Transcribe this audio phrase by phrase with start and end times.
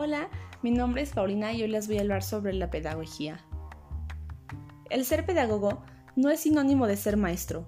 [0.00, 0.28] Hola,
[0.62, 3.44] mi nombre es Paulina y hoy les voy a hablar sobre la pedagogía.
[4.90, 5.82] El ser pedagogo
[6.14, 7.66] no es sinónimo de ser maestro.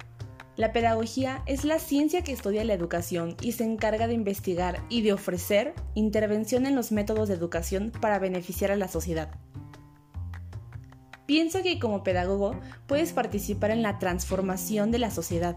[0.54, 5.02] La pedagogía es la ciencia que estudia la educación y se encarga de investigar y
[5.02, 9.33] de ofrecer intervención en los métodos de educación para beneficiar a la sociedad.
[11.27, 12.55] Pienso que como pedagogo
[12.87, 15.56] puedes participar en la transformación de la sociedad,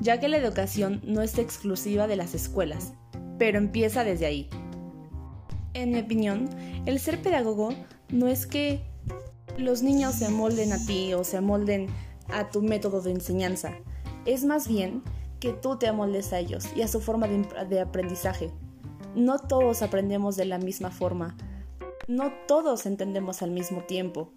[0.00, 2.94] ya que la educación no es exclusiva de las escuelas,
[3.38, 4.48] pero empieza desde ahí.
[5.76, 6.48] En mi opinión,
[6.86, 7.68] el ser pedagogo
[8.08, 8.80] no es que
[9.58, 11.88] los niños se amolden a ti o se amolden
[12.28, 13.74] a tu método de enseñanza.
[14.24, 15.02] Es más bien
[15.38, 18.50] que tú te amoldes a ellos y a su forma de, aprendizaje.
[19.14, 21.36] No todos aprendemos de la misma forma.
[22.08, 24.32] No todos entendemos al mismo tiempo.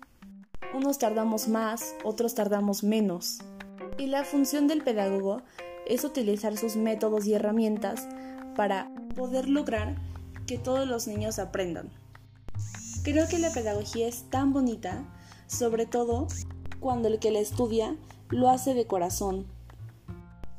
[0.74, 3.40] Unos tardamos más, otros tardamos menos.
[3.98, 5.42] Y la función del pedagogo
[5.88, 8.10] es utilizar sus métodos y herramientas
[8.58, 10.09] para poder lograr
[10.50, 11.92] que todos los niños aprendan.
[13.03, 15.06] Creo que la pedagogía es tan bonita,
[15.45, 16.25] sobre todo
[16.80, 17.95] cuando el que la estudia
[18.30, 19.45] lo hace de corazón.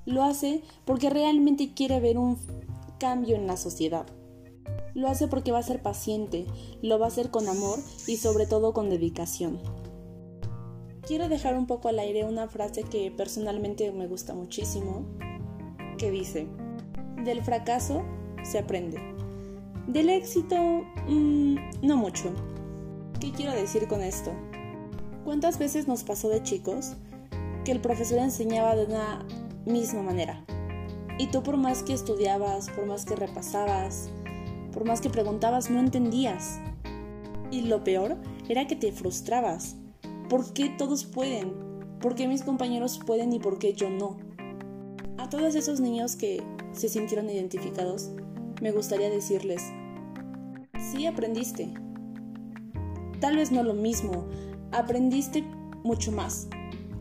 [0.07, 2.39] Lo hace porque realmente quiere ver un
[3.01, 4.07] cambio en la sociedad.
[4.95, 6.47] Lo hace porque va a ser paciente,
[6.83, 9.59] lo va a hacer con amor y sobre todo con dedicación.
[11.05, 15.05] Quiero dejar un poco al aire una frase que personalmente me gusta muchísimo,
[15.99, 16.47] que dice,
[17.25, 18.05] del fracaso
[18.45, 19.20] se aprende.
[19.87, 20.57] Del éxito,
[21.09, 22.33] mm, no mucho.
[23.19, 24.31] ¿Qué quiero decir con esto?
[25.25, 26.97] ¿Cuántas veces nos pasó de chicos
[27.65, 29.27] que el profesor enseñaba de una
[29.67, 30.45] misma manera?
[31.19, 34.11] Y tú por más que estudiabas, por más que repasabas,
[34.73, 36.61] por más que preguntabas, no entendías.
[37.51, 38.17] Y lo peor
[38.49, 39.77] era que te frustrabas.
[40.29, 41.53] ¿Por qué todos pueden?
[42.01, 44.19] ¿Por qué mis compañeros pueden y por qué yo no?
[45.19, 48.11] A todos esos niños que se sintieron identificados,
[48.61, 49.63] me gustaría decirles,
[50.93, 51.73] sí aprendiste.
[53.21, 54.27] Tal vez no lo mismo,
[54.73, 55.43] aprendiste
[55.83, 56.49] mucho más.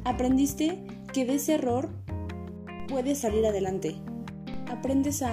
[0.06, 1.90] Aprendiste que de ese error
[2.88, 3.96] puedes salir adelante.
[4.68, 5.31] Aprendes a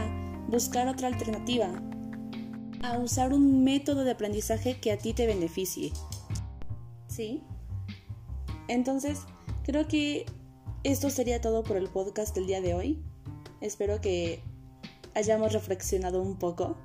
[0.48, 1.70] buscar otra alternativa,
[2.82, 5.92] a usar un método de aprendizaje que a ti te beneficie.
[7.08, 7.42] ¿Sí?
[8.68, 9.20] Entonces,
[9.64, 10.26] creo que
[10.84, 13.02] esto sería todo por el podcast del día de hoy.
[13.60, 14.42] Espero que
[15.16, 16.76] hayamos reflexionado un poco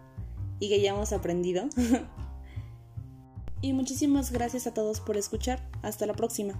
[0.59, 1.65] y que hayamos aprendido.
[3.61, 5.69] y muchísimas gracias a todos por escuchar.
[5.83, 6.59] Hasta la próxima.